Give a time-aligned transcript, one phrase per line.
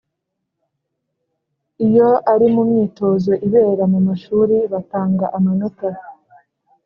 [1.85, 5.89] Iyo ari mu myitozo ibera mu mashuri batanga amanota